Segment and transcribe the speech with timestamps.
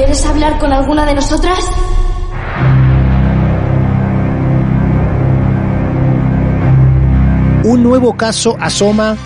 [0.00, 1.58] ¿Quieres hablar con alguna de nosotras?
[7.64, 9.18] Un nuevo caso asoma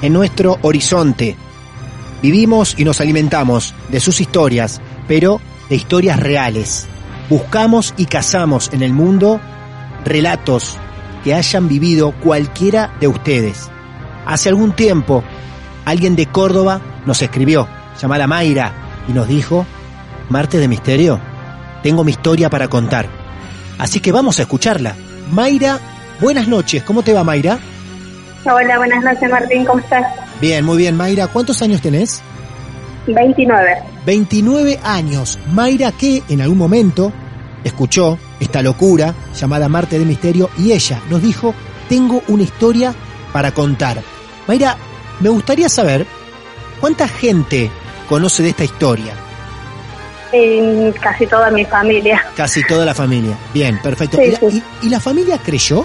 [0.00, 1.36] en nuestro horizonte.
[2.22, 6.86] Vivimos y nos alimentamos de sus historias, pero de historias reales.
[7.28, 9.40] Buscamos y cazamos en el mundo
[10.04, 10.76] relatos
[11.24, 13.68] que hayan vivido cualquiera de ustedes.
[14.26, 15.24] Hace algún tiempo,
[15.84, 17.66] alguien de Córdoba nos escribió,
[18.00, 18.72] llamada Mayra,
[19.08, 19.66] y nos dijo,
[20.30, 21.20] Martes de Misterio,
[21.82, 23.06] tengo mi historia para contar.
[23.78, 24.94] Así que vamos a escucharla.
[25.32, 25.80] Mayra,
[26.20, 27.58] buenas noches, ¿cómo te va Mayra?
[28.44, 30.06] Hola, buenas noches Martín, ¿cómo estás?
[30.40, 30.96] Bien, muy bien.
[30.96, 32.22] Mayra, ¿cuántos años tenés?
[33.08, 33.82] 29.
[34.06, 35.36] 29 años.
[35.52, 37.12] Mayra que en algún momento
[37.64, 41.54] escuchó esta locura llamada Marte de Misterio y ella nos dijo,
[41.88, 42.94] tengo una historia
[43.32, 44.00] para contar.
[44.46, 44.76] Mayra,
[45.18, 46.06] me gustaría saber
[46.80, 47.68] cuánta gente
[48.08, 49.29] conoce de esta historia.
[50.32, 52.24] En casi toda mi familia.
[52.36, 53.36] Casi toda la familia.
[53.52, 54.16] Bien, perfecto.
[54.16, 54.62] Sí, ¿Y, la, sí.
[54.82, 55.84] y- y la familia creyó?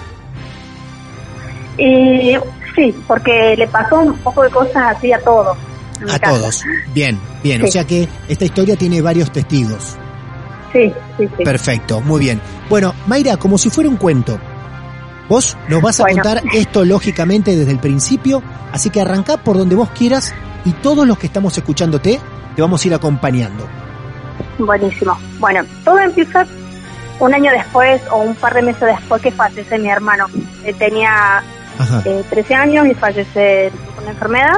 [1.78, 2.35] Y
[2.75, 5.57] sí, porque le pasó un poco de cosas así a todos.
[6.09, 6.34] A casa.
[6.38, 6.63] todos.
[6.94, 7.63] Bien, bien.
[7.63, 9.95] O sea que esta historia tiene varios testigos.
[10.72, 11.44] Sí, sí, sí.
[11.44, 12.41] Perfecto, muy bien.
[12.69, 14.38] Bueno, Mayra, como si fuera un cuento.
[15.29, 16.22] Vos nos vas a Bueno.
[16.22, 20.34] contar esto lógicamente desde el principio, así que arrancá por donde vos quieras
[20.66, 22.19] y todos los que estamos escuchándote
[22.55, 23.66] te vamos a ir acompañando.
[24.57, 25.17] Buenísimo.
[25.39, 26.45] Bueno, todo empieza
[27.19, 30.25] un año después o un par de meses después que fallece mi hermano.
[30.63, 31.43] Él tenía
[31.77, 34.57] Ajá, eh, 13 años y fallece por una enfermedad.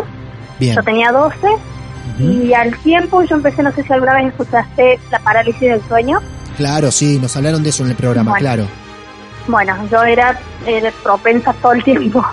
[0.59, 0.75] bien.
[0.75, 2.24] Yo tenía 12 Ujú.
[2.24, 6.19] y al tiempo yo empecé, no sé si alguna vez escuchaste la parálisis del sueño.
[6.58, 8.40] Claro, sí, nos hablaron de eso en el programa, Bueno.
[8.44, 8.68] claro.
[9.47, 12.25] Bueno, yo era eh, propensa todo el tiempo.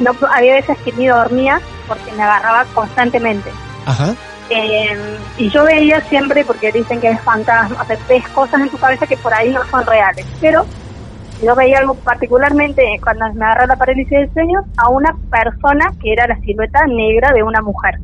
[0.00, 3.50] No, había veces que ni dormía porque me agarraba constantemente.
[3.86, 4.14] Ajá,
[4.50, 4.88] Eh,
[5.36, 8.78] y yo veía siempre, porque dicen que es fantasma, o sea, ves cosas en tu
[8.78, 10.24] cabeza que por ahí no son reales.
[10.40, 10.64] Pero
[11.44, 16.12] yo veía algo particularmente cuando me agarró la parálisis del sueño a una persona que
[16.12, 17.94] era la silueta negra de una mujer.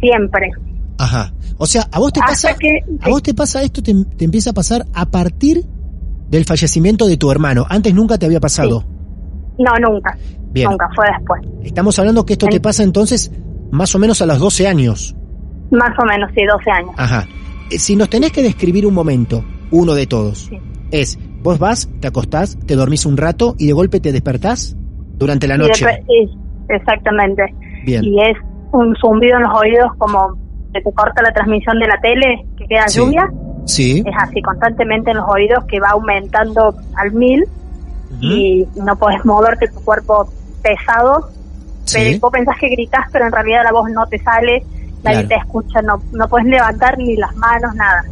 [0.00, 0.50] Siempre.
[0.98, 1.32] ajá.
[1.58, 4.24] O sea, a vos te Hasta pasa, que- a vos te pasa esto, te, te
[4.26, 5.64] empieza a pasar a partir
[6.28, 7.64] del fallecimiento de tu hermano.
[7.70, 8.84] Antes nunca te había pasado.
[9.58, 10.18] No, nunca.
[10.52, 10.68] Bien.
[10.68, 11.42] Nunca, fue después.
[11.62, 13.30] Estamos hablando que esto te pasa entonces
[13.70, 15.16] más o menos a los 12 años.
[15.70, 16.90] Más o menos, sí, 12 años.
[16.96, 17.26] Ajá.
[17.70, 20.58] Eh, Si nos tenés que describir un momento, uno de todos, Sí.
[20.90, 24.76] es, vos vas, te acostás, te dormís un rato y de golpe te despertás
[25.18, 25.84] durante la noche.
[26.06, 26.30] sí,
[26.68, 27.42] exactamente.
[27.84, 28.04] Bien.
[28.04, 28.36] Y es
[28.72, 30.36] un zumbido en los oídos como
[30.72, 32.98] que te corta la transmisión de la tele, que queda Sí.
[33.00, 33.30] lluvia.
[33.64, 34.02] Sí.
[34.06, 37.44] Es así constantemente en los oídos que va aumentando al mil
[38.20, 40.28] y no podés moverte tu cuerpo
[40.62, 41.28] pesado.
[41.92, 42.18] Pero Sí.
[42.20, 44.64] vos pensás que gritás, pero en realidad la voz no te sale,
[45.02, 45.28] nadie Claro.
[45.28, 48.04] te escucha, no, no puedes levantar ni las manos, nada.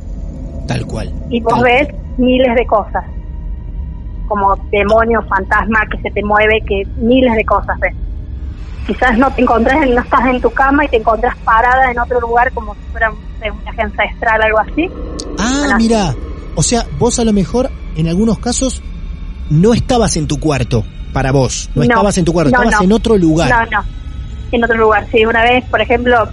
[0.67, 1.13] Tal cual.
[1.31, 1.89] Y vos ves
[2.19, 3.05] miles de cosas,
[4.29, 7.95] como demonios, fantasma que se te mueve, que miles de cosas ves.
[8.87, 11.99] Quizás no te encontrás, en- no estás en tu cama y te encontrás parada en
[11.99, 14.91] otro lugar como si fuera una agencia ancestral algo así.
[15.39, 15.77] Ah, Bueno.
[15.79, 16.15] mira.
[16.57, 18.83] O sea, vos a lo mejor en algunos casos
[19.51, 21.69] no estabas en tu cuarto para vos.
[21.75, 21.89] No, No.
[21.89, 22.85] estabas en tu cuarto, No, estabas no.
[22.85, 23.51] en otro lugar.
[23.51, 23.85] No, no,
[24.53, 25.07] en otro lugar.
[25.11, 26.29] Sí, una vez, por ejemplo,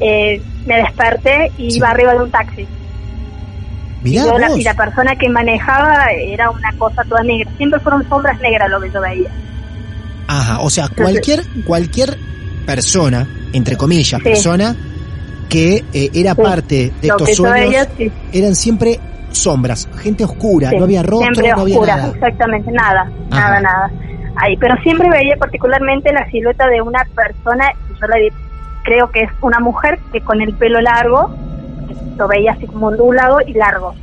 [0.00, 1.76] eh, me desperté y Sí.
[1.78, 2.66] iba arriba de un taxi.
[4.02, 7.50] Mirá Yo la- y la persona que manejaba era una cosa toda negra.
[7.56, 9.30] Siempre fueron sombras negras lo que yo veía.
[10.28, 12.16] Ajá, o sea, cualquier, cualquier
[12.66, 14.24] persona, entre comillas, Sí.
[14.28, 14.74] persona,
[15.48, 16.42] que eh, era Sí.
[16.42, 18.10] parte de lo estos sueños, veía, sí.
[18.32, 18.98] eran siempre
[19.30, 22.08] sombras, gente oscura, no había rostro, siempre no había oscura, nada.
[22.14, 23.00] exactamente, nada,
[23.30, 23.40] Ajá.
[23.40, 23.90] nada, nada.
[24.36, 28.30] Ahí, pero siempre veía particularmente la silueta de una persona, y yo la vi-
[28.84, 31.34] creo que es una mujer que con el pelo largo,
[32.16, 33.94] lo veía así como ondulado y largo.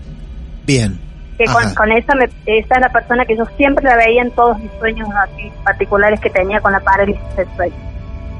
[0.65, 0.99] Bien.
[1.37, 4.31] Que con, con esa, me, esa es la persona que yo siempre la veía en
[4.31, 7.21] todos mis sueños así particulares que tenía con la parálisis
[7.55, 7.73] sueño.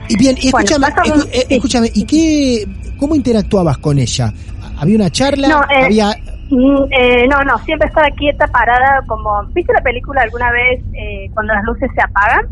[0.10, 1.56] Y bien, y Bueno, escúchame, un- eh, sí.
[1.56, 2.66] escúchame, ¿y qué,
[3.00, 4.34] cómo interactuabas con ella?
[4.78, 5.48] ¿Había una charla?
[5.48, 6.12] No, eh, ¿Había,
[6.54, 9.42] Mm, eh, no, no, siempre estaba quieta, parada, como...
[9.54, 12.46] ¿Viste la película alguna vez eh, cuando las luces se apagan?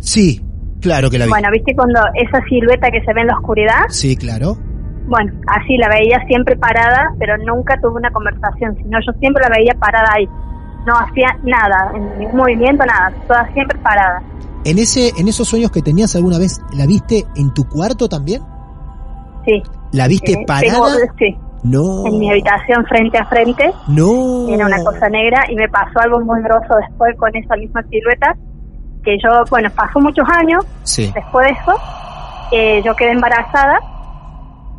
[0.00, 0.40] sí,
[0.82, 1.30] claro que la vi.
[1.30, 3.80] Bueno, ¿viste cuando esa silueta que se ve en la oscuridad?
[3.88, 4.56] Sí, claro.
[5.06, 9.54] Bueno, así la veía siempre parada, pero nunca tuve una conversación, sino yo siempre la
[9.56, 10.26] veía parada ahí.
[10.86, 14.20] No hacía nada, en ningún movimiento, nada, toda siempre parada.
[14.64, 18.42] En ese, en esos sueños que tenías alguna vez, ¿la viste en tu cuarto también?
[19.46, 19.62] Sí.
[19.92, 20.72] ¿La viste Eh, parada?
[20.72, 20.88] tengo-
[21.18, 22.06] sí, No.
[22.06, 24.48] en mi habitación frente a frente, No.
[24.48, 28.36] era una cosa negra y me pasó algo muy groso después con esa misma silueta,
[29.02, 31.10] que yo, bueno, pasó muchos años Sí.
[31.14, 31.72] después de eso,
[32.52, 33.78] eh, yo quedé embarazada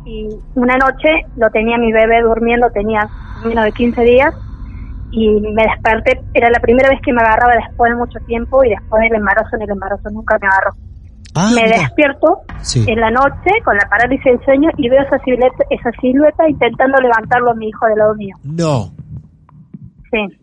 [0.04, 3.08] y una noche lo tenía mi bebé durmiendo, tenía
[3.44, 4.34] menos de 15 días
[5.10, 8.70] y me desperté, era la primera vez que me agarraba después de mucho tiempo y
[8.70, 10.72] después del embarazo, en el embarazo nunca me agarró.
[11.36, 11.78] Ah, me mira.
[11.78, 12.84] despierto Sí.
[12.88, 17.00] en la noche con la parálisis del sueño y veo esa silueta, esa silueta intentando
[17.00, 18.36] levantarlo a mi hijo del lado mío.
[18.44, 18.90] No.
[20.12, 20.38] Sí.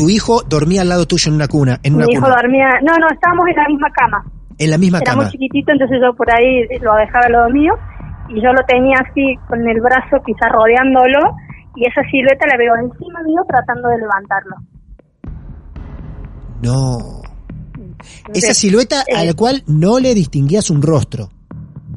[0.00, 2.68] Tu hijo dormía al lado tuyo en una cuna, en una Mi hijo cuna, dormía,
[2.82, 4.24] no, no, estábamos en la misma cama.
[4.58, 5.22] en la misma Era cama.
[5.24, 7.72] muy chiquitito, entonces yo por ahí lo dejaba al lado mío
[8.28, 11.18] y yo lo tenía así con el brazo quizás rodeándolo
[11.76, 14.56] y esa silueta la veo encima mío tratando de levantarlo.
[16.62, 16.98] No.
[18.26, 21.28] Entonces, Esa silueta eh, al cual no le distinguías un rostro.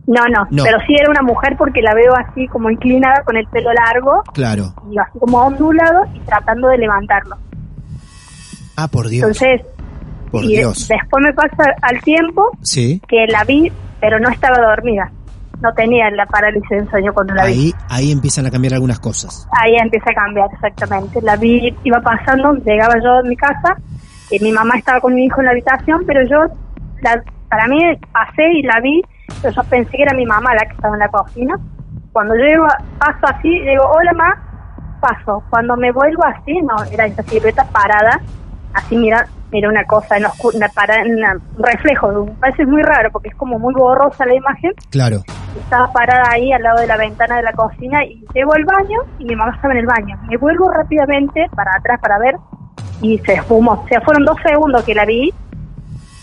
[0.06, 0.64] No, no, No.
[0.64, 4.22] pero sí era una mujer porque la veo así como inclinada con el pelo largo
[4.34, 4.74] Claro.
[4.92, 7.38] y así como ondulado y tratando de levantarlo.
[8.76, 9.24] Ah, por Dios.
[9.28, 9.62] Entonces,
[10.32, 10.88] por y Dios.
[10.88, 13.02] después me pasa al tiempo Sí.
[13.08, 15.12] que la vi, pero no estaba dormida.
[15.62, 17.52] No tenía la parálisis del sueño cuando la vi.
[17.54, 19.48] Ahí, ahí empiezan a cambiar algunas cosas.
[19.62, 21.22] Ahí empieza a cambiar, exactamente.
[21.22, 23.78] La vi, iba pasando, llegaba yo a mi casa,
[24.32, 26.54] y mi mamá estaba con mi hijo en la habitación, pero yo,
[27.02, 27.80] la- para mí,
[28.12, 29.02] pasé y la vi,
[29.42, 31.56] pero yo pensé que era mi mamá la que estaba en la cocina.
[32.12, 32.66] Cuando yo llego,
[32.98, 35.44] paso así, digo, hola, ma, paso.
[35.50, 38.20] Cuando me vuelvo así, no, era esa silueta parada,
[38.74, 43.12] así mira, mira una cosa en oscuro, una, para- una- un reflejo, parece muy raro
[43.12, 45.24] porque es como muy borrosa la imagen, Claro.
[45.64, 49.00] estaba parada ahí al lado de la ventana de la cocina y llego al baño
[49.20, 50.20] y mi mamá estaba en el baño.
[50.28, 52.36] Me vuelvo rápidamente para atrás para ver
[53.02, 53.74] y se esfumó.
[53.84, 55.32] O sea, fueron dos segundos que la vi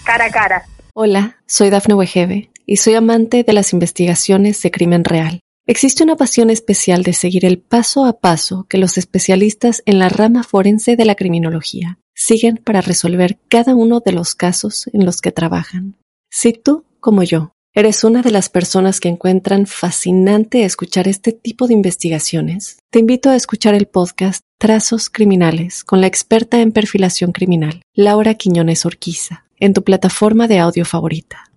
[0.04, 0.62] cara a cara.
[0.94, 5.40] Hola, soy Dafne Wegebe y soy amante de las investigaciones de crimen real.
[5.66, 10.08] Existe una pasión especial de seguir el paso a paso que los especialistas en la
[10.08, 15.22] rama forense de la criminología siguen para resolver cada uno de los casos en los
[15.22, 15.96] que trabajan.
[16.30, 21.66] Si tú, como yo, eres una de las personas que encuentran fascinante escuchar este tipo
[21.66, 27.32] de investigaciones, te invito a escuchar el podcast Trazos Criminales con la experta en perfilación
[27.32, 31.50] criminal, Laura Quiñones Orquiza, en tu plataforma de audio favorita.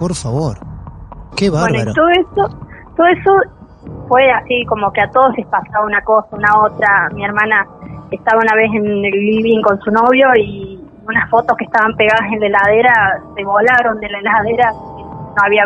[0.00, 0.58] Por favor.
[1.36, 1.92] Qué bárbaro.
[1.92, 3.63] todo eso, todo eso
[4.08, 7.08] fue así como que a todos les pasaba una cosa, una otra.
[7.14, 7.66] Mi hermana
[8.10, 12.22] estaba una vez en el living con su novio y unas fotos que estaban pegadas
[12.32, 14.70] en la heladera se volaron de la heladera.
[14.72, 15.64] No había,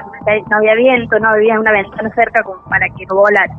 [0.50, 3.54] no había viento, no había una ventana cerca como para que no volara.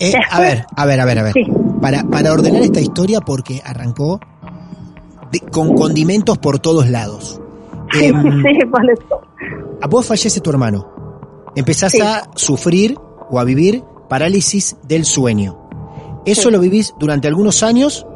[0.00, 1.32] Eh, a ver, a ver, a ver, a ver.
[1.32, 1.46] Sí.
[1.80, 4.18] Para, para ordenar esta historia, porque arrancó
[5.30, 7.40] de- con condimentos por todos lados.
[7.92, 9.20] Sí, Em, sí, por eso.
[9.80, 10.93] a vos fallece tu hermano.
[11.56, 12.00] Empezás Sí.
[12.00, 12.98] a sufrir
[13.30, 15.58] o a vivir parálisis del sueño.
[16.26, 16.50] Eso Sí.
[16.50, 18.06] lo vivís durante algunos años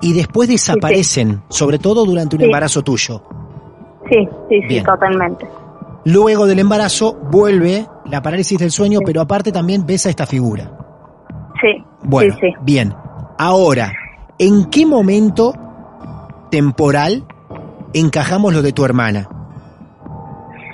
[0.00, 3.22] y después desaparecen, sobre todo durante un embarazo tuyo.
[4.10, 5.46] Sí, sí, sí, totalmente.
[6.04, 10.76] Luego del embarazo vuelve la parálisis del sueño, pero aparte también ves a esta figura.
[11.60, 12.54] Sí, Bueno, sí, sí.
[12.62, 12.92] bien.
[13.38, 13.92] Ahora,
[14.38, 15.54] ¿en qué momento
[16.50, 17.24] temporal
[17.92, 19.28] encajamos lo de tu hermana?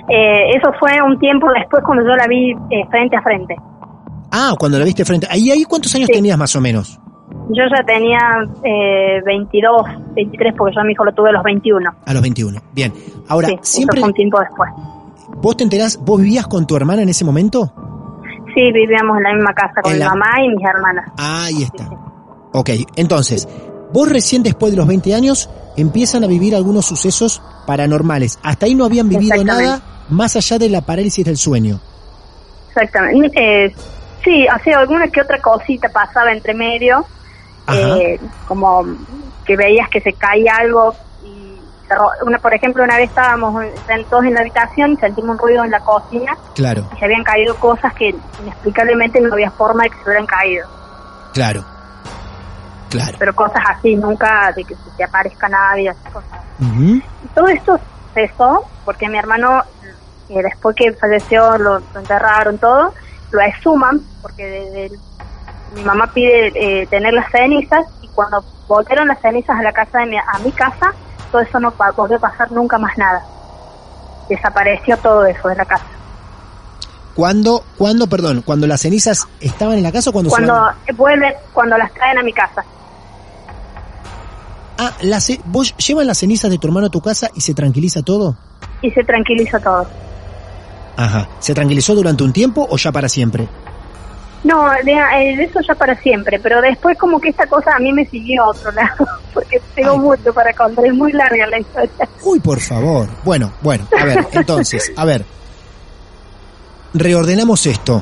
[0.09, 3.55] Eh, eso fue un tiempo después cuando yo la vi eh, frente a frente.
[4.31, 5.27] Ah, cuando la viste frente.
[5.29, 6.13] ¿Ahí, ahí cuántos años Sí.
[6.13, 6.99] tenías más o menos?
[7.49, 8.19] Yo ya tenía
[8.63, 9.71] eh, 22,
[10.15, 11.89] 23, porque yo a mi hijo lo tuve a los 21.
[12.05, 12.59] A los 21.
[12.73, 12.93] Bien.
[13.27, 14.69] Ahora, sí, eso siempre, fue un tiempo después.
[15.41, 17.71] ¿Vos te enterás, vos vivías con tu hermana en ese momento?
[18.55, 21.11] Sí, vivíamos en la misma casa con En mi la- mamá y mis hermanas.
[21.17, 21.87] Ahí está.
[22.53, 23.47] Ok, entonces,
[23.93, 28.39] vos recién después de los 20 años empiezan a vivir algunos sucesos paranormales.
[28.43, 31.79] Hasta ahí no habían vivido nada más allá de la parálisis del sueño.
[32.69, 33.31] Exactamente.
[33.65, 33.75] Eh,
[34.23, 37.05] sí, así alguna que otra cosita pasaba entre medio,
[37.73, 38.83] eh, como
[39.45, 41.57] que veías que se caía algo y
[42.23, 45.63] una, por ejemplo, una vez estábamos en- todos en la habitación y sentimos un ruido
[45.63, 48.13] en la cocina Claro, y se habían caído cosas que
[48.43, 50.67] inexplicablemente no había forma de que se hubieran caído.
[51.33, 51.65] claro.
[52.89, 53.17] Claro.
[53.19, 56.39] Pero cosas así, nunca de que se te aparezca nadie, esas cosas.
[56.59, 57.03] Y
[57.35, 57.79] todo esto
[58.13, 59.63] cesó porque mi hermano,
[60.29, 62.93] eh, después que falleció, lo, lo enterraron todo,
[63.31, 64.99] lo exhuman porque de- de-
[65.75, 69.99] mi mamá pide eh, tener las cenizas y cuando volvieron las cenizas a la casa
[69.99, 70.91] de mi, a mi casa,
[71.31, 73.21] todo eso no volvió a pasar nunca más nada.
[74.27, 75.85] Desapareció todo eso de la casa.
[77.15, 80.75] ¿Cuándo, cuándo, perdón, cuando las cenizas estaban en la casa o cuando, se Cuando van?
[80.95, 82.63] vuelven, cuando las traen a mi casa.
[84.81, 87.53] Ah, las ce- vos llevan las cenizas de tu hermano a tu casa y se
[87.53, 88.37] tranquiliza todo.
[88.81, 89.85] Y se tranquiliza todo.
[90.95, 91.27] Ajá.
[91.39, 93.47] ¿Se tranquilizó durante un tiempo o ya para siempre?
[94.43, 97.79] No, de, eh, de eso ya para siempre, pero después como que esta cosa a
[97.79, 99.99] mí me siguió a otro lado, porque tengo Ay.
[99.99, 101.91] mucho para contar, es muy larga la historia.
[102.23, 103.09] Uy, por favor.
[103.25, 105.25] Bueno, bueno, a ver, entonces, a ver.
[106.93, 108.01] Reordenamos esto.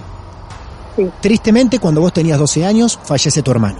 [0.95, 1.09] Sí.
[1.21, 3.79] Tristemente, cuando vos tenías 12 años, fallece tu hermano.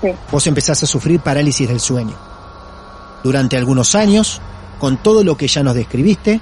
[0.00, 0.08] Sí.
[0.30, 2.16] Vos empezás a sufrir parálisis del sueño.
[3.24, 4.40] Durante algunos años,
[4.78, 6.40] con todo lo que ya nos describiste,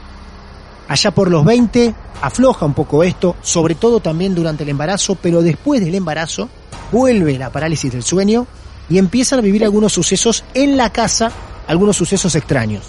[0.88, 5.42] allá por los 20 afloja un poco esto, sobre todo también durante el embarazo, pero
[5.42, 6.48] después del embarazo
[6.92, 8.46] vuelve la parálisis del sueño
[8.88, 11.30] y empiezan a vivir algunos sucesos en la casa,
[11.66, 12.84] algunos sucesos extraños.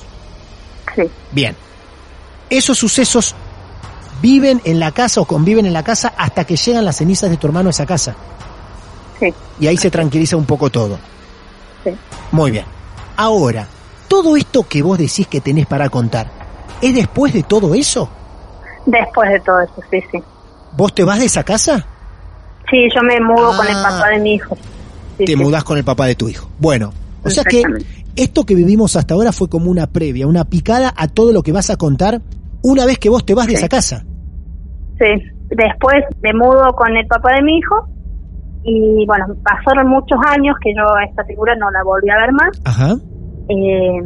[0.96, 1.56] Sí, Bien.
[2.50, 3.36] Esos sucesos
[4.22, 7.38] viven en la casa o conviven en la casa hasta que llegan las cenizas de
[7.38, 8.16] tu hermano a esa casa.
[9.20, 10.98] Sí, Y ahí se tranquiliza un poco todo.
[11.84, 11.92] sí.
[12.32, 12.66] Muy bien.
[13.16, 13.68] Ahora,
[14.08, 16.30] todo esto que vos decís que tenés para contar,
[16.82, 18.10] ¿es después de todo eso?
[18.86, 20.20] Después de todo eso, sí, sí.
[20.76, 21.86] ¿Vos te vas de esa casa?
[22.70, 23.84] Sí, yo me mudo con el Ah.
[23.90, 24.56] papá de mi hijo.
[25.18, 25.36] Sí, Te sí.
[25.36, 26.50] mudás con el papá de tu hijo.
[26.60, 26.94] Bueno,
[27.24, 27.64] o sea que
[28.16, 31.52] esto que vivimos hasta ahora fue como una previa, una picada a todo lo que
[31.52, 32.22] vas a contar
[32.62, 34.06] una vez que vos te vas de esa casa.
[35.00, 35.06] Sí,
[35.50, 37.88] después me mudo con el papá de mi hijo
[38.64, 42.32] y bueno, pasaron muchos años que yo a esta figura no la volví a ver
[42.34, 42.62] más.
[42.66, 42.96] Ajá.
[43.50, 44.02] Eh,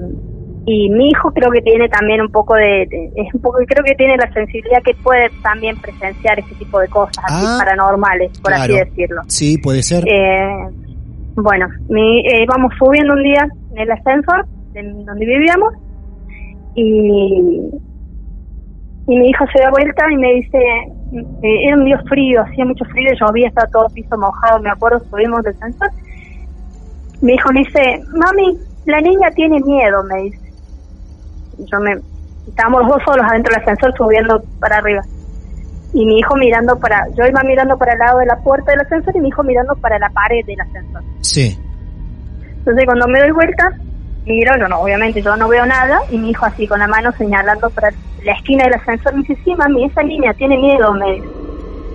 [0.67, 3.83] y mi hijo creo que tiene también un poco de, de- es un poco creo
[3.83, 8.39] que tiene la sensibilidad que puede también presenciar ese tipo de cosas así Ah, paranormales
[8.39, 10.03] por así decirlo Sí, puede ser.
[10.07, 10.67] eh,
[11.35, 15.73] bueno mi, eh, íbamos subiendo un día en el ascensor en donde vivíamos
[16.75, 17.59] y
[19.11, 22.63] y mi hijo se da vuelta y me dice eh, era un día frío hacía
[22.63, 25.89] mucho frío llovía estaba todo el piso mojado me acuerdo subimos del ascensor.
[27.21, 30.53] Mi hijo me dice mami la niña tiene miedo me dice.
[31.69, 31.97] Yo me
[32.47, 35.01] estábamos los dos solos adentro del ascensor subiendo para arriba.
[35.93, 38.79] Y mi hijo mirando para yo iba mirando para el lado de la puerta del
[38.79, 41.03] ascensor y mi hijo mirando para la pared del ascensor.
[41.19, 41.59] Sí.
[42.59, 43.73] entonces cuando me doy vuelta
[44.25, 47.11] miro yo no obviamente yo no veo nada y mi hijo así con la mano
[47.17, 47.89] señalando para
[48.23, 51.27] la esquina del ascensor me dice sí mami esa niña tiene miedo me dice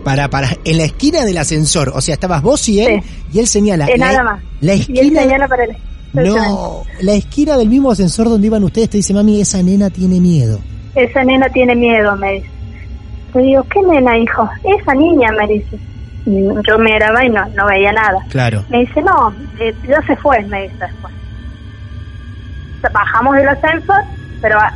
[0.04, 1.90] Para, para, en la esquina del ascensor.
[1.92, 3.02] O sea, estabas vos y él,
[3.32, 3.86] y él señala.
[3.86, 5.22] Eh, la, nada más La y él esquina.
[5.22, 5.76] señala para el
[6.14, 10.20] No, la esquina del mismo ascensor donde iban ustedes te dice, mami, esa nena tiene
[10.20, 10.60] miedo.
[10.94, 12.50] esa nena tiene miedo me dice
[13.34, 15.76] le digo qué nena hijo esa niña me dice
[16.24, 18.64] y yo miraba y no no veía nada Claro.
[18.70, 21.12] Me dice, no, eh, ya se fue, me dice después.
[22.92, 24.02] Bajamos del ascensor,
[24.40, 24.72] pero ah,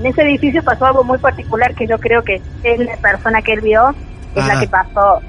[0.00, 3.52] en ese edificio pasó algo muy particular que yo creo que es la persona que
[3.54, 3.90] él vio,
[4.34, 4.54] es Ah.
[4.54, 5.20] la que pasó.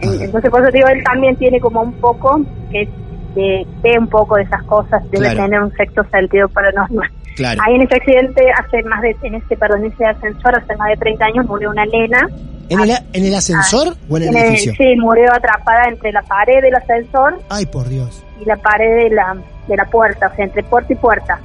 [0.00, 0.24] En- Ah.
[0.24, 2.88] Entonces, por eso digo, él también tiene como un poco, que
[3.34, 5.44] ve un poco de esas cosas, debe Claro.
[5.44, 7.10] tener un sexto sentido paranormal.
[7.36, 7.60] Claro.
[7.66, 10.88] Ahí en ese accidente, hace más de, en ese, perdón, en ese ascensor, hace más
[10.90, 12.28] de 30 años, murió una nena.
[12.68, 14.72] ¿En el, en el ascensor o en el En el- edificio?
[14.78, 18.22] sí, murió atrapada entre la pared del ascensor Ay, por Dios.
[18.40, 19.36] y la pared de la,
[19.66, 21.38] de la puerta, o sea, entre puerta y puerta.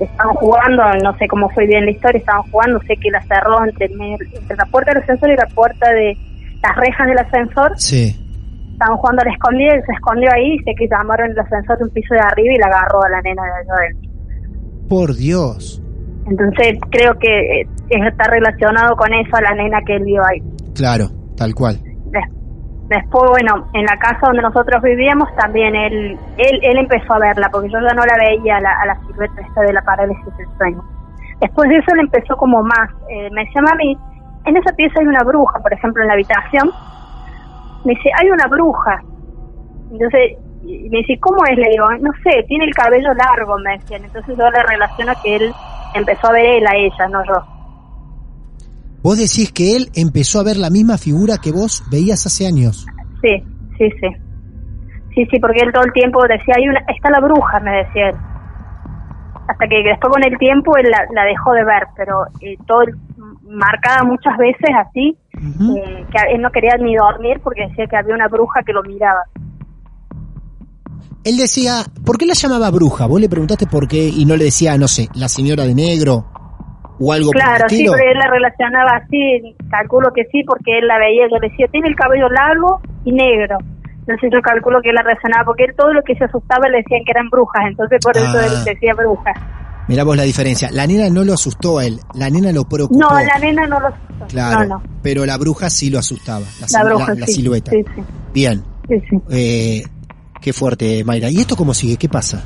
[0.00, 3.64] Estaban jugando, no sé cómo fue bien la historia, estaban jugando, sé que la cerró
[3.64, 6.16] entre, la puerta del ascensor y la puerta de
[6.62, 7.72] las rejas del ascensor.
[7.76, 8.14] Sí.
[8.72, 11.84] Estaban jugando a la escondida y se escondió ahí, sé que llamaron el ascensor de
[11.84, 14.08] un piso de arriba y la agarró a la nena de allá.
[14.88, 15.82] Por Dios.
[16.26, 20.42] Entonces creo que eh, está relacionado con eso a la nena que él vio ahí.
[20.74, 21.80] Claro, tal cual.
[22.88, 27.18] Des- Después, bueno, en la casa donde nosotros vivíamos también él, él, él empezó a
[27.18, 30.36] verla, porque yo ya no la veía la, a la silueta esta de la parálisis
[30.36, 30.82] del sueño.
[31.40, 32.90] Después de eso le empezó como más.
[33.10, 33.96] Eh, me decía, mami,
[34.44, 36.70] en esa pieza hay una bruja, por ejemplo, en la habitación.
[37.84, 39.00] Me dice, hay una bruja.
[39.92, 41.56] Entonces, me dice, ¿cómo es?
[41.58, 44.04] Le digo, no sé, tiene el cabello largo, me decían.
[44.04, 45.52] Entonces yo le relaciono que él
[45.94, 47.55] empezó a ver él a ella, no yo.
[49.02, 52.86] Vos decís que él empezó a ver la misma figura que vos veías hace años.
[53.22, 53.42] Sí,
[53.78, 54.08] sí, sí.
[55.14, 58.10] Sí, sí, porque él todo el tiempo decía, hay una, está la bruja, me decía
[58.10, 58.16] él.
[59.48, 62.82] Hasta que después con el tiempo él la, la dejó de ver, pero eh, todo
[63.48, 68.14] marcada muchas veces así, eh, que él no quería ni dormir porque decía que había
[68.14, 69.22] una bruja que lo miraba.
[71.24, 73.06] Él decía, ¿por qué la llamaba bruja?
[73.06, 76.26] Vos le preguntaste por qué y no le decía, no sé, la señora de negro
[76.98, 77.92] o algo por el Claro, sí, estilo.
[77.92, 81.66] porque él la relacionaba así, calculo que sí, porque él la veía, yo le decía,
[81.70, 83.58] tiene el cabello largo y negro.
[84.00, 86.78] Entonces yo calculo que él la relacionaba, porque él todo lo que se asustaba le
[86.78, 88.46] decían que eran brujas, entonces por eso Ah.
[88.46, 89.34] él decía brujas.
[89.88, 90.68] Mirá vos la diferencia.
[90.72, 92.98] La nena no lo asustó a él, la nena lo preocupó.
[92.98, 94.26] No, la nena no lo asustó.
[94.28, 97.32] Claro, No, no, pero la bruja sí lo asustaba, la, la bruja la sí.
[97.34, 97.70] silueta.
[97.70, 99.16] Sí, sí, Bien, sí, sí.
[99.30, 99.82] eh,
[100.40, 101.28] qué fuerte, Mayra.
[101.30, 101.96] ¿Y esto cómo sigue?
[101.96, 102.42] ¿Qué pasa?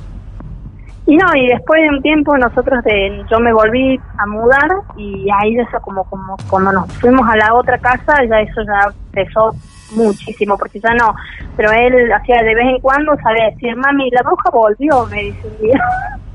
[1.10, 5.26] Y no, y después de un tiempo nosotros de, yo me volví a mudar y
[5.42, 9.50] ahí eso como, como cuando nos fuimos a la otra casa ya eso ya empezó
[9.96, 11.12] muchísimo porque ya no,
[11.56, 15.48] pero él hacía de vez en cuando sabía decir, mami, la bruja volvió, me dice
[15.48, 15.80] un día.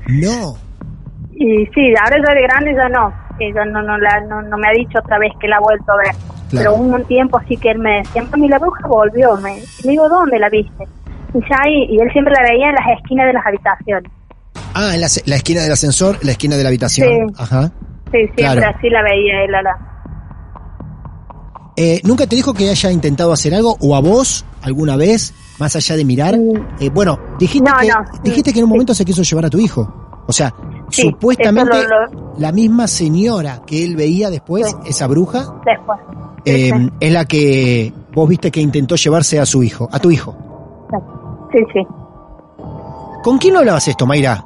[0.08, 0.56] No,
[1.32, 4.68] Y sí, ahora ya de grande ya no, ella no, no, la, no, no me
[4.68, 6.14] ha dicho otra vez que la ha vuelto a ver.
[6.50, 10.06] Pero hubo un tiempo así que él me decía, mami, la bruja volvió, me digo,
[10.10, 10.84] ¿dónde la viste?
[11.32, 14.12] Y, ya ahí, y él siempre la veía en las esquinas de las habitaciones.
[14.78, 15.06] Ah, en la,
[15.36, 17.08] esquina del ascensor, la esquina de la habitación.
[17.28, 17.34] Sí.
[17.38, 17.72] Ajá.
[18.12, 18.60] Sí, siempre Claro.
[18.76, 19.70] así la veía él a la...
[21.78, 25.76] Eh, ¿Nunca te dijo que haya intentado hacer algo o a vos alguna vez, más
[25.76, 26.34] allá de mirar?
[26.80, 27.70] Eh, bueno, dijiste.
[27.70, 30.22] No, que, no, dijiste que en un momento se quiso llevar a tu hijo.
[30.26, 30.54] O sea,
[30.90, 35.98] Sí, supuestamente lo- la misma señora que él veía después, esa bruja, Después.
[36.44, 40.36] eh, es la que vos viste que intentó llevarse a su hijo, a tu hijo.
[41.52, 41.80] Sí, sí.
[43.22, 44.44] ¿Con quién lo hablabas esto, Mayra?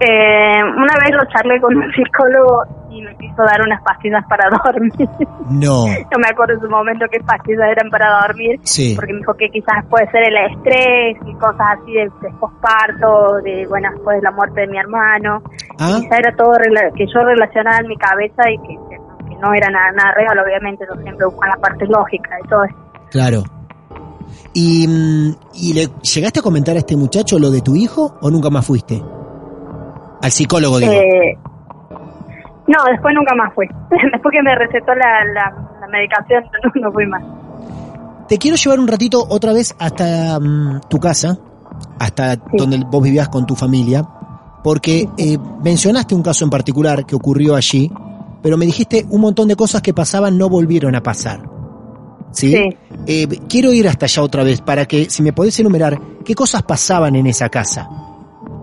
[0.00, 4.48] Eh, una vez lo charlé con un psicólogo y me quiso dar unas pastillas para
[4.64, 5.08] dormir.
[5.50, 5.86] No.
[5.86, 8.94] no me acuerdo en su momento qué pastillas eran para dormir, Sí.
[8.96, 13.40] porque me dijo que quizás puede ser el estrés y cosas así de, de posparto,
[13.42, 15.42] de, bueno, después de la muerte de mi hermano.
[15.80, 15.98] Ah.
[16.00, 16.52] Quizás era todo
[16.96, 20.38] que yo relacionaba en mi cabeza y que, que- que no era nada, nada real,
[20.38, 22.78] obviamente, yo siempre busco la parte lógica de todo esto.
[23.10, 23.42] Claro.
[24.54, 28.30] ¿Y, mm, ¿Y le llegaste a comentar a este muchacho lo de tu hijo o
[28.30, 29.02] nunca más fuiste?
[30.22, 30.92] Al psicólogo, digo.
[30.92, 31.38] Eh,
[32.66, 33.66] no, después nunca más fui.
[34.12, 37.22] después que me recetó la, la, la medicación, no, no fui más.
[38.28, 41.38] Te quiero llevar un ratito otra vez hasta mm, tu casa,
[41.98, 44.06] hasta donde vos vivías con tu familia,
[44.62, 47.90] porque eh, mencionaste un caso en particular que ocurrió allí,
[48.42, 51.40] pero me dijiste un montón de cosas que pasaban no volvieron a pasar.
[52.32, 52.52] ¿Sí?
[52.52, 52.76] Sí.
[53.06, 56.62] Eh, quiero ir hasta allá otra vez para que, si me podés enumerar, qué cosas
[56.62, 57.88] pasaban en esa casa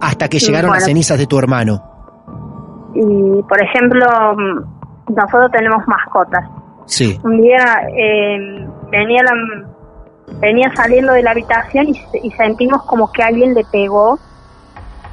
[0.01, 1.81] hasta que Sí, llegaron las cenizas de tu hermano.
[2.93, 4.05] Y, por ejemplo,
[5.07, 6.45] nosotros tenemos mascotas.
[6.85, 7.19] Sí.
[7.23, 7.63] Un día
[7.97, 13.63] eh, venía la, venía saliendo de la habitación y, y sentimos como que alguien le
[13.71, 14.19] pegó,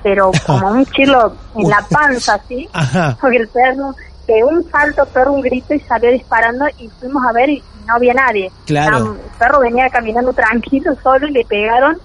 [0.03, 2.69] pero como un chilo en la panza, así.
[2.73, 3.17] Ajá.
[3.21, 3.95] Porque el perro
[4.27, 7.95] pegó un salto, perro un grito y salió disparando y fuimos a ver y no
[7.95, 8.51] había nadie.
[8.67, 9.15] Claro.
[9.15, 11.99] El perro venía caminando tranquilo solo y le pegaron.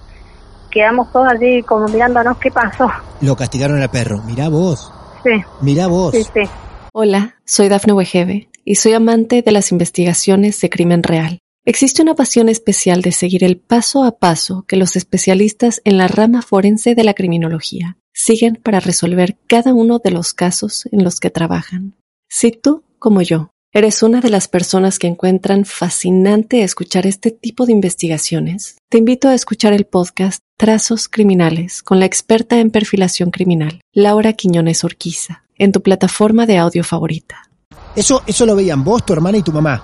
[0.70, 2.88] Quedamos todos allí como mirándonos qué pasó.
[3.20, 4.22] Lo castigaron al perro.
[4.24, 4.92] Mirá vos,
[5.24, 5.30] Sí,
[5.62, 6.12] mirá vos.
[6.14, 6.42] sí, sí.
[6.92, 11.38] Hola, soy Dafne Wegebe y soy amante de las investigaciones de crimen real.
[11.64, 16.08] Existe una pasión especial de seguir el paso a paso que los especialistas en la
[16.08, 21.20] rama forense de la criminología siguen para resolver cada uno de los casos en los
[21.20, 21.94] que trabajan.
[22.28, 27.66] Si tú, como yo, eres una de las personas que encuentran fascinante escuchar este tipo
[27.66, 33.30] de investigaciones, te invito a escuchar el podcast Trazos Criminales con la experta en perfilación
[33.30, 37.44] criminal, Laura Quiñones Orquiza, en tu plataforma de audio favorita.
[37.94, 39.80] Eso, eso lo veían vos, tu hermana y tu mamá,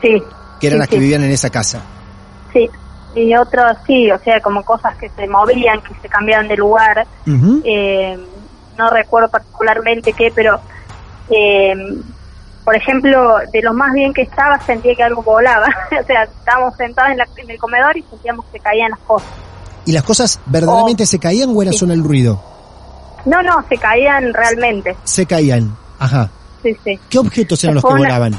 [0.00, 0.22] Sí,
[0.60, 1.00] que eran Sí, las que sí.
[1.00, 1.82] vivían en esa casa.
[2.52, 2.70] sí.
[3.16, 7.06] Y otros sí, o sea, como cosas que se movían, que se cambiaban de lugar.
[7.64, 8.18] Eh,
[8.76, 10.60] no recuerdo particularmente qué, pero,
[11.30, 11.72] eh,
[12.62, 15.64] por ejemplo, de lo más bien que estaba, sentía que algo volaba.
[16.00, 19.30] o sea, estábamos sentados en, la- en el comedor y sentíamos que caían las cosas.
[19.86, 21.06] ¿Y las cosas verdaderamente Oh.
[21.06, 21.78] se caían o era Sí.
[21.78, 22.42] solo el ruido?
[23.24, 24.96] No, no, se caían realmente.
[25.04, 25.76] Se caían.
[25.98, 26.28] Ajá.
[26.62, 26.98] Sí, sí.
[27.08, 28.38] ¿Qué objetos eran los que una- volaban?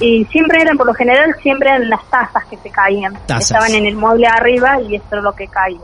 [0.00, 3.14] Y siempre eran, por lo general, siempre eran las tazas que se caían.
[3.26, 3.50] Tazas.
[3.50, 5.80] Estaban en el mueble arriba y eso es lo que caía.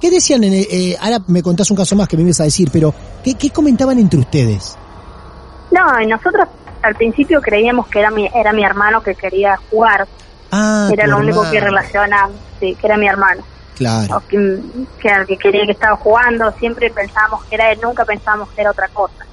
[0.00, 0.42] ¿Qué decían?
[0.44, 3.34] En, eh, ahora me contás un caso más que me ibas a decir, pero ¿qué,
[3.34, 4.78] qué comentaban entre ustedes?
[5.70, 6.48] No, nosotros
[6.82, 10.08] al principio creíamos que era mi, era mi hermano que quería jugar.
[10.50, 13.42] Ah, era lo único que relacionaba, sí, que era mi hermano.
[13.80, 14.18] Claro.
[14.18, 14.36] O que,
[15.00, 18.72] que que quería que estaba jugando, siempre pensábamos que era él, nunca pensábamos que era
[18.72, 19.24] otra cosa.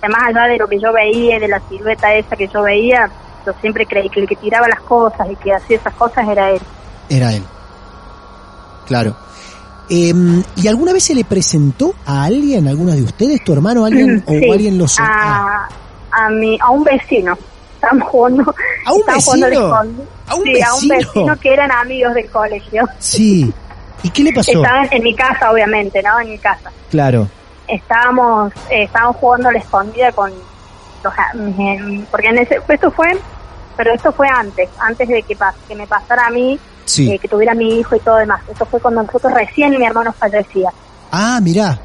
[0.00, 3.10] Además allá de lo que yo veía, de la silueta esa que yo veía,
[3.44, 6.48] yo siempre creí que el que tiraba las cosas y que hacía esas cosas era
[6.52, 6.60] él.
[7.10, 7.42] Era él.
[8.86, 9.16] Claro.
[9.90, 14.22] Em, ¿Y alguna vez se le presentó a alguien, alguna de ustedes, tu hermano, alguien
[14.28, 15.68] Sí, o alguien lo a,
[16.12, 17.36] a, mi, a un vecino.
[17.74, 18.54] Estábamos jugando.
[18.86, 19.66] ¿A un jugando vecino?
[19.66, 20.06] escondido.
[20.28, 21.12] ¿A un sí, a un vecino?
[21.14, 22.84] vecino que eran amigos del colegio.
[23.00, 23.52] Sí.
[24.02, 24.52] ¿Y qué le pasó?
[24.52, 26.20] Estaban en mi casa, obviamente, ¿no?
[26.20, 26.70] En mi casa.
[26.90, 27.28] Claro.
[27.66, 30.30] Estábamos, eh, estábamos jugando a la escondida con
[31.02, 33.18] los, a- em, porque en ese, esto fue,
[33.76, 37.10] pero esto fue antes, antes de que, pas- que me pasara a mí, Sí.
[37.12, 38.40] eh, que tuviera mi hijo y todo demás.
[38.50, 40.70] Esto fue cuando nosotros recién mi hermano fallecía.
[41.12, 41.78] Ah, mirá.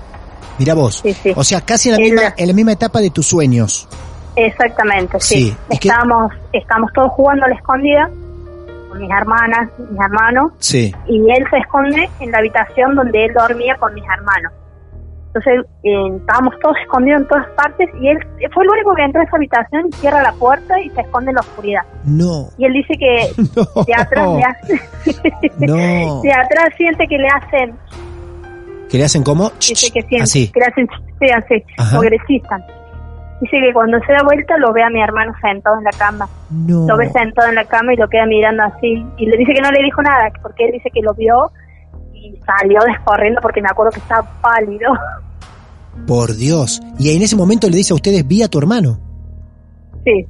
[0.57, 0.99] Mirá vos.
[1.03, 1.33] Sí, sí.
[1.35, 3.87] O sea, casi en la, misma, en la misma etapa de tus sueños.
[4.35, 5.35] Exactamente, sí.
[5.49, 8.09] Sí, ¿y qué- Estábamos, estábamos todos jugando a la escondida
[8.93, 10.93] con mis hermanas, mis hermanos, Sí.
[11.07, 14.51] y él se esconde en la habitación donde él dormía con mis hermanos.
[15.27, 18.19] Entonces eh, estábamos todos escondidos en todas partes y él
[18.53, 21.35] fue el único que entró a esa habitación cierra la puerta y se esconde en
[21.35, 21.81] la oscuridad.
[22.05, 22.49] No.
[22.59, 23.83] Y él dice que No.
[23.83, 26.21] de atrás le hace, No.
[26.21, 27.75] de atrás siente que le hacen,
[28.89, 29.49] ¿Que le hacen como?
[29.59, 30.51] dice que siente, Así.
[30.51, 30.87] que le hacen,
[31.35, 32.41] así,
[33.41, 36.27] Dice que cuando se da vuelta lo ve a mi hermano sentado en la cama.
[36.49, 36.87] No.
[36.87, 39.05] Lo ve sentado en la cama y lo queda mirando así.
[39.17, 41.51] Y le dice que no le dijo nada, porque él dice que lo vio
[42.13, 44.93] y salió descorriendo porque me acuerdo que estaba pálido.
[46.07, 46.81] Por Dios.
[46.97, 48.97] Y en ese momento le dice a ustedes, vi a tu hermano.
[50.05, 50.25] Sí,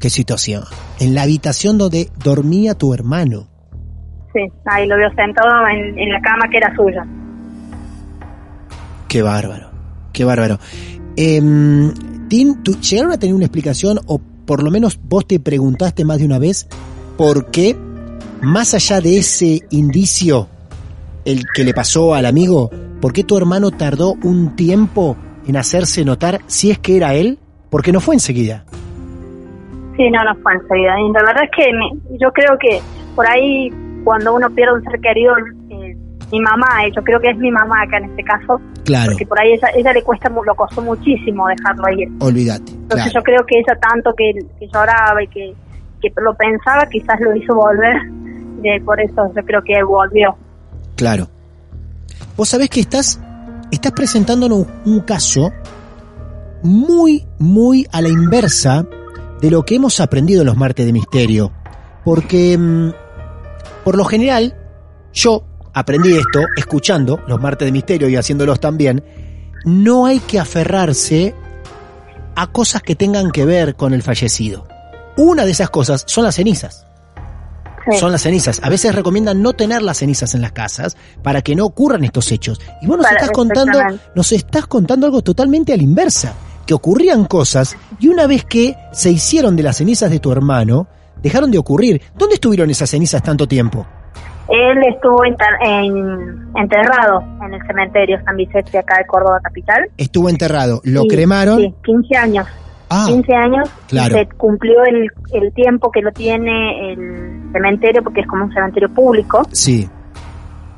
[0.00, 0.64] Qué situación.
[0.98, 3.46] En la habitación donde dormía tu hermano.
[4.32, 4.40] sí.
[4.66, 7.06] Ahí lo vio sentado en, en la cama que era suya.
[9.08, 9.70] Qué bárbaro.
[10.12, 10.58] Qué bárbaro.
[11.16, 11.92] Em,
[12.28, 16.18] Tim, ¿tú- ¿llegaron a tener una explicación o por lo menos vos te preguntaste más
[16.18, 16.66] de una vez
[17.16, 17.76] por qué,
[18.40, 20.48] más allá de ese indicio,
[21.24, 22.70] el que le pasó al amigo,
[23.00, 27.38] por qué tu hermano tardó un tiempo en hacerse notar si es que era él?
[27.70, 28.64] Porque no fue enseguida.
[29.96, 30.98] Sí, no, no fue enseguida.
[31.00, 32.80] Y la verdad es que me- yo creo que
[33.14, 33.70] por ahí,
[34.04, 35.42] cuando uno pierde un ser querido, eh,
[36.32, 39.26] mi mamá, eh, yo creo que es mi mamá acá en este caso, Claro, porque
[39.26, 42.08] por ahí ella, ella le cuesta, lo costó muchísimo dejarlo ir.
[42.20, 42.72] olvídate.
[42.72, 43.20] Entonces Claro.
[43.20, 45.54] yo creo que ella tanto que, que lloraba y que,
[46.00, 47.96] que lo pensaba, quizás lo hizo volver.
[48.64, 50.34] Y por eso yo creo que volvió.
[50.96, 51.28] Claro.
[52.36, 53.20] Vos sabés que estás,
[53.70, 55.52] estás presentándonos un caso
[56.62, 58.86] muy, muy a la inversa
[59.40, 61.50] de lo que hemos aprendido en los martes de misterio.
[62.04, 62.90] Porque, mm,
[63.84, 64.54] por lo general,
[65.12, 69.02] yo aprendí esto escuchando los martes de misterio y haciéndolos también.
[69.64, 71.34] No hay que aferrarse
[72.34, 74.66] a cosas que tengan que ver con el fallecido.
[75.16, 76.86] Una de esas cosas son las cenizas
[77.90, 77.98] Sí.
[77.98, 78.60] son las cenizas.
[78.62, 82.30] A veces recomiendan no tener las cenizas en las casas para que no ocurran estos
[82.30, 82.60] hechos.
[82.80, 83.76] Y vos nos Para- estás contando,
[84.14, 86.32] nos estás contando algo totalmente a la inversa,
[86.64, 90.86] que ocurrían cosas y una vez que se hicieron de las cenizas de tu hermano,
[91.20, 92.00] dejaron de ocurrir.
[92.16, 93.84] ¿Dónde estuvieron esas cenizas tanto tiempo?
[94.48, 95.36] Él estuvo en-
[96.56, 99.88] enterrado en el cementerio San Vicente acá de Córdoba Capital.
[99.96, 101.58] Estuvo enterrado, lo cremaron.
[101.60, 102.46] Sí, 15 años.
[102.90, 104.14] Ah, 15 años claro.
[104.18, 108.88] se cumplió el, el tiempo que lo tiene el cementerio porque es como un cementerio
[108.92, 109.42] público.
[109.52, 109.88] sí,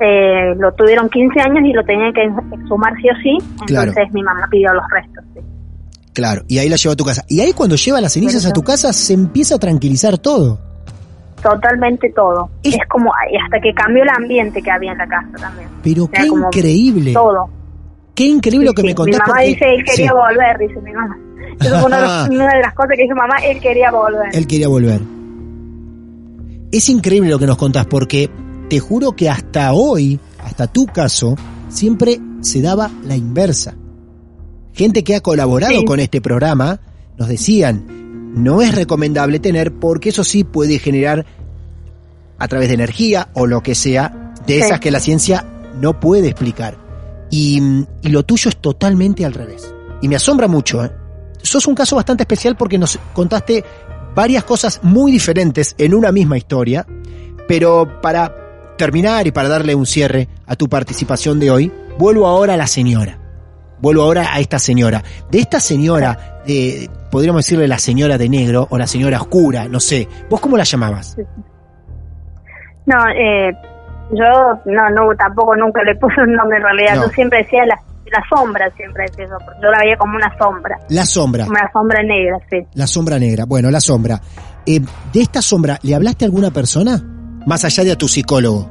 [0.00, 2.22] Eh, lo tuvieron 15 años y lo tenían que
[2.57, 3.64] exhumar sí o sí.
[3.66, 3.88] Claro.
[3.90, 5.24] Entonces mi mamá pidió los restos.
[5.35, 5.40] sí.
[6.12, 6.42] claro.
[6.46, 7.24] Y ahí la llevó a tu casa.
[7.29, 10.61] Y ahí cuando lleva las cenizas a tu casa se empieza a tranquilizar todo.
[11.44, 12.50] Totalmente todo.
[12.62, 15.68] Es- Es, como hasta que cambió el ambiente que había en la casa también.
[15.83, 17.12] Pero O sea, qué increíble.
[17.12, 17.48] Todo.
[18.14, 19.14] Qué increíble lo que Sí, me contás.
[19.14, 20.14] Mi mamá porque- dice él quería Sí.
[20.14, 21.18] volver, dice mi mamá.
[21.61, 24.28] Eso fue una de, los- una de las cosas que dice mamá, él quería volver.
[24.33, 25.00] Él quería volver.
[26.72, 28.28] Es increíble lo que nos contás porque
[28.68, 31.37] te juro que hasta hoy, hasta tu caso,
[31.68, 33.74] siempre se daba la inversa.
[34.72, 36.80] Gente que ha colaborado con este programa
[37.16, 37.85] nos decían,
[38.35, 41.25] no es recomendable tener porque eso sí puede generar
[42.38, 44.61] a través de energía o lo que sea, de Sí.
[44.61, 45.44] esas que la ciencia
[45.81, 46.77] no puede explicar.
[47.31, 47.61] Y,
[48.03, 49.73] y lo tuyo es totalmente al revés.
[50.03, 50.90] Y me asombra mucho, ¿eh?
[51.42, 53.64] Sos un caso bastante especial porque nos contaste
[54.14, 56.87] varias cosas muy diferentes en una misma historia,
[57.49, 58.35] pero para
[58.79, 62.66] terminar y para darle un cierre a tu participación de hoy, vuelvo ahora a la
[62.66, 63.18] señora.
[63.85, 65.03] Vuelvo ahora a esta señora.
[65.31, 69.79] De esta señora, de, podríamos decirle la señora de negro o la señora oscura, no
[69.79, 70.09] sé.
[70.31, 71.14] ¿Vos cómo la llamabas?
[72.87, 73.53] No, eh,
[74.11, 74.25] Yo
[74.64, 76.94] no, no, tampoco nunca le puse un nombre en realidad.
[76.97, 77.03] No.
[77.03, 81.05] Yo siempre decía la, la sombra, siempre decía yo la veía como una sombra, La
[81.05, 81.44] sombra.
[81.44, 82.66] como una sombra negra, sí.
[82.73, 83.44] La sombra negra.
[83.44, 84.18] Bueno, la sombra.
[84.64, 84.81] Eh,
[85.12, 87.03] de esta sombra, ¿le hablaste a alguna persona?
[87.47, 88.66] Más allá de a tu psicólogo.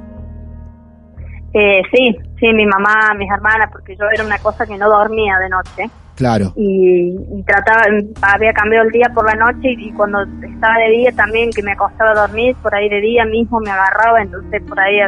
[1.54, 5.38] Eh, sí, sí, mi mamá, mis hermanas, porque yo era una cosa que no dormía
[5.40, 5.90] de noche.
[6.16, 6.54] Claro.
[6.56, 7.82] y, y trataba,
[8.22, 11.64] había cambiado el día por la noche y, y cuando estaba de día también que
[11.64, 15.00] me acostaba a dormir, por ahí de día mismo me agarraba, entonces por ahí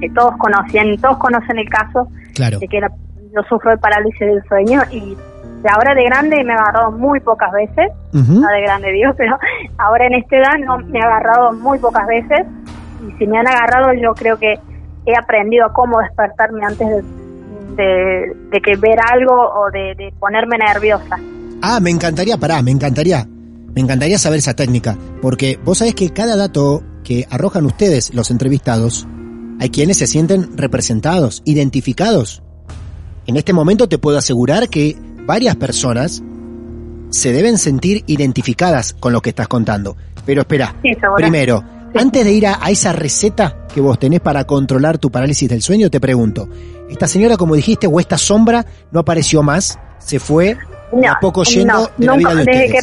[0.00, 2.58] que todos conocían, todos conocen el caso Claro.
[2.60, 5.14] de que yo sufro de parálisis del sueño y
[5.62, 8.40] de ahora de grande me ha agarrado muy pocas veces, Ujú.
[8.40, 9.36] no de grande Dios, pero
[9.76, 12.46] ahora en esta edad no me ha agarrado muy pocas veces
[13.06, 14.54] y si me han agarrado yo creo que
[15.06, 17.02] he aprendido cómo despertarme antes de,
[17.82, 21.18] de, de que ver algo o de, de ponerme nerviosa.
[21.62, 23.26] Ah, me encantaría, pará, me encantaría.
[23.74, 24.96] Me encantaría saber esa técnica.
[25.20, 29.06] Porque vos sabés que cada dato que arrojan ustedes, los entrevistados,
[29.60, 32.42] hay quienes se sienten representados, identificados.
[33.26, 36.22] En este momento te puedo asegurar que varias personas
[37.10, 39.96] se deben sentir identificadas con lo que estás contando.
[40.26, 41.62] Pero espera, Sí, primero,
[42.00, 45.62] antes de ir a, a esa receta que vos tenés para controlar tu parálisis del
[45.62, 46.48] sueño, te pregunto,
[46.88, 50.56] esta señora, como dijiste, o esta sombra no apareció más, se fue
[50.92, 52.82] de a poco yendo de la nunca, vida de desde que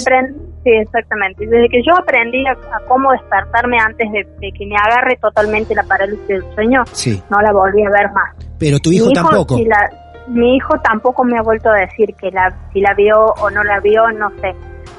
[0.63, 1.45] sí, exactamente.
[1.47, 5.73] Desde que yo aprendí a, a cómo despertarme antes de, de que me agarre totalmente
[5.73, 8.35] la parálisis del sueño, Sí, no la volví a ver más.
[8.59, 9.55] pero tu hijo mi tampoco.
[9.57, 9.89] si la-
[10.27, 13.63] mi hijo tampoco me ha vuelto a decir que la, si la vio o no
[13.63, 14.53] la vio, no sé.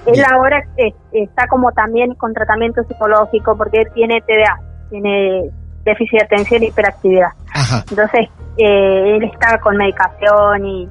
[0.07, 0.27] Él Bien.
[0.33, 4.61] ahora eh, está como también con tratamiento psicológico porque él tiene TDA,
[4.91, 5.51] tiene
[5.85, 7.29] déficit de atención y hiperactividad.
[7.55, 10.88] Ajá, Entonces, eh, él está con medicación y,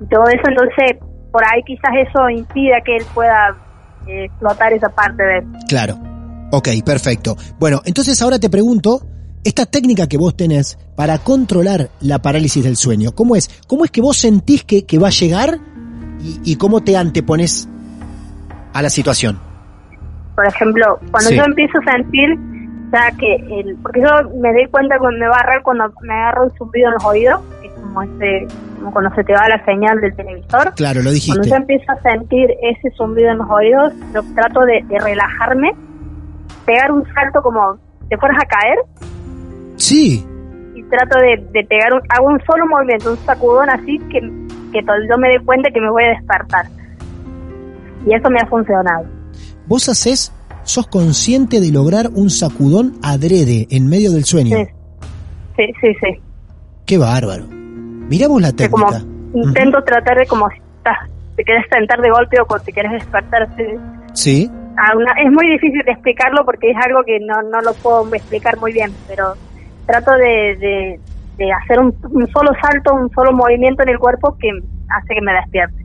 [0.00, 0.96] y todo eso, entonces
[1.30, 3.56] por ahí quizás eso impida que él pueda
[4.06, 5.44] eh, explotar esa parte de él.
[5.68, 5.94] claro.
[6.52, 7.36] Ok, perfecto.
[7.58, 9.00] Bueno, entonces ahora te pregunto,
[9.42, 13.50] esta técnica que vos tenés para controlar la parálisis del sueño, ¿cómo es?
[13.66, 15.58] ¿Cómo es que vos sentís que, que va a llegar
[16.20, 17.68] y, y cómo te antepones
[18.74, 19.38] a la situación?
[20.34, 21.36] Por ejemplo, cuando Sí.
[21.36, 22.36] yo empiezo a sentir
[22.92, 24.08] ya que el, porque yo
[24.40, 27.04] me doy cuenta cuando me va a agarrar cuando me agarro el zumbido en los
[27.04, 28.46] oídos, que es como ese,
[28.78, 30.74] como cuando se te va la señal del televisor.
[30.74, 31.48] Claro, lo Cuando dijiste.
[31.48, 35.72] yo empiezo a sentir ese zumbido en los oídos, yo trato de, de relajarme,
[36.66, 38.78] pegar un salto como te fueras a caer
[39.76, 40.24] Sí,
[40.74, 44.20] y trato de, de pegar un, hago un solo movimiento, un sacudón así que,
[44.72, 46.66] que to- yo me dé cuenta que me voy a despertar.
[48.06, 49.04] Y eso me ha funcionado.
[49.66, 54.56] vos hacés, sos consciente de lograr un sacudón adrede en medio del sueño.
[54.56, 54.66] Sí,
[55.56, 55.88] sí, sí.
[56.00, 56.20] sí.
[56.86, 57.46] Qué bárbaro.
[57.48, 59.06] Miramos la Que como técnica.
[59.34, 60.98] intento tratar de como si estás,
[61.36, 63.48] te quieres sentar de golpe o te quieres despertar.
[63.56, 63.64] sí.
[64.12, 67.72] Sí, A una- es muy difícil de explicarlo porque es algo que no, no lo
[67.74, 69.34] puedo explicar muy bien, pero
[69.86, 71.00] trato de, de,
[71.38, 74.48] de hacer un, un solo salto, un solo movimiento en el cuerpo que
[74.88, 75.83] hace que me despierte.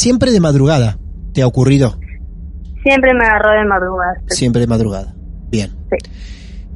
[0.00, 0.98] Siempre de madrugada
[1.34, 1.98] te ha ocurrido.
[2.82, 4.14] Siempre me agarró de madrugada.
[4.28, 5.14] Siempre de madrugada.
[5.50, 5.70] Bien.
[5.90, 6.10] Sí.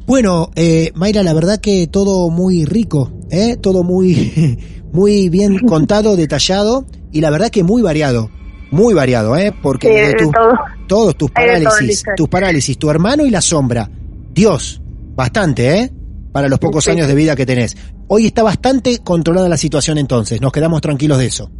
[0.06, 3.56] Bueno, eh, Mayra, la verdad que todo muy rico, ¿eh?
[3.56, 4.58] todo muy,
[4.92, 8.30] muy bien contado, detallado y la verdad que muy variado,
[8.70, 9.54] muy variado, ¿eh?
[9.62, 10.52] porque Sí, de tu- todo.
[10.87, 13.88] todos tus todo parálisis, tus parálisis, tu hermano y la sombra,
[14.34, 14.82] Dios,
[15.14, 15.90] bastante, ¿eh?
[16.32, 16.90] Para los pocos Sí.
[16.90, 17.74] años de vida que tenés.
[18.08, 21.50] Hoy está bastante controlada la situación entonces, nos quedamos tranquilos de eso.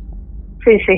[0.65, 0.95] Sí, sí.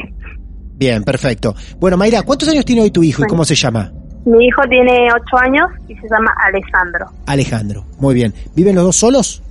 [0.76, 1.54] Bien, perfecto.
[1.80, 3.92] Bueno, Mayra, ¿cuántos años tiene hoy tu hijo y cómo se llama?
[4.26, 7.06] Mi hijo tiene ocho años y se llama Alessandro.
[7.26, 7.84] Alejandro.
[7.98, 8.34] Muy bien.
[8.54, 9.42] ¿Viven los dos solos?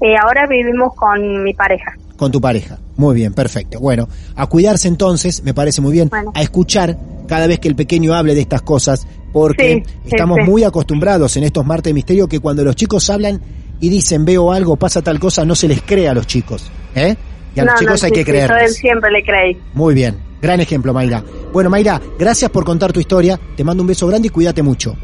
[0.00, 1.92] Eh, ahora vivimos con mi pareja.
[2.16, 2.78] Con tu pareja.
[2.96, 3.78] Muy bien, perfecto.
[3.80, 6.08] Bueno, a cuidarse entonces, me parece muy bien.
[6.08, 6.32] Bueno.
[6.34, 10.38] A escuchar cada vez que el pequeño hable de estas cosas, porque Sí, sí, estamos
[10.44, 10.50] sí.
[10.50, 13.40] muy acostumbrados en estos martes de misterio que cuando los chicos hablan
[13.78, 16.70] y dicen veo algo, pasa tal cosa, no se les cree a los chicos.
[16.94, 17.16] ¿eh?
[17.54, 18.76] Y a los chicos no, hay sí, que yo creerles.
[18.76, 19.60] siempre le creí.
[19.74, 20.18] Muy bien.
[20.40, 21.22] Gran ejemplo, Mayra.
[21.52, 23.38] Bueno, Mayra, gracias por contar tu historia.
[23.56, 24.96] Te mando un beso grande y cuídate mucho.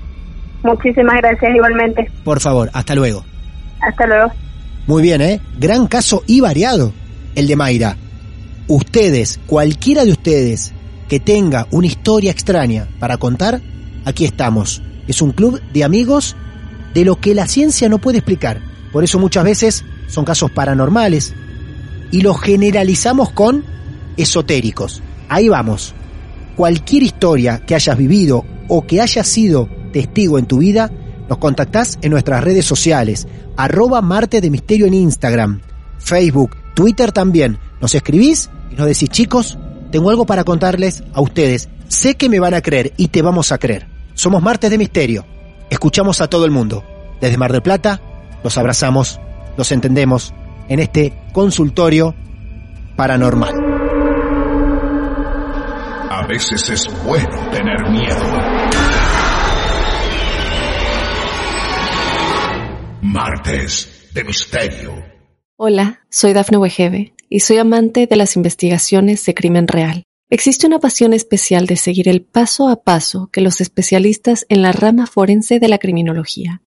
[0.62, 2.10] Muchísimas gracias igualmente.
[2.24, 3.24] Por favor, hasta luego.
[3.80, 4.32] Hasta luego.
[4.86, 5.40] Muy bien, ¿eh?
[5.58, 6.92] Gran caso y variado
[7.34, 7.96] el de Mayra.
[8.68, 10.72] Ustedes, cualquiera de ustedes
[11.08, 13.60] que tenga una historia extraña para contar,
[14.04, 14.82] aquí estamos.
[15.06, 16.34] Es un club de amigos
[16.94, 18.60] de lo que la ciencia no puede explicar.
[18.92, 21.34] Por eso muchas veces son casos paranormales
[22.10, 23.64] y los generalizamos con
[24.16, 25.02] esotéricos.
[25.28, 25.94] Ahí vamos.
[26.56, 30.90] Cualquier historia que hayas vivido o que hayas sido testigo en tu vida,
[31.28, 35.60] nos contactás en nuestras redes sociales, arroba Marte de Misterio en Instagram,
[35.98, 37.58] Facebook, Twitter también.
[37.80, 39.58] Nos escribís y nos decís, chicos,
[39.90, 41.68] tengo algo para contarles a ustedes.
[41.88, 43.86] Sé que me van a creer y te vamos a creer.
[44.14, 45.26] Somos Martes de Misterio.
[45.70, 46.84] Escuchamos a todo el mundo.
[47.20, 48.00] Desde Mar del Plata,
[48.42, 49.20] los abrazamos,
[49.56, 50.34] los entendemos
[50.68, 52.14] en este consultorio
[52.96, 53.54] paranormal.
[56.10, 58.22] A veces es bueno tener miedo.
[63.02, 64.94] Martes de Misterio.
[65.56, 70.02] Hola, soy Dafne Wegebe y soy amante de las investigaciones de crimen real.
[70.28, 74.72] Existe una pasión especial de seguir el paso a paso que los especialistas en la
[74.72, 76.62] rama forense de la criminología